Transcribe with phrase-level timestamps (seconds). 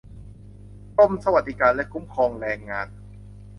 [0.95, 2.87] กรมสวัสดิการและคุ้มครองแรงงาน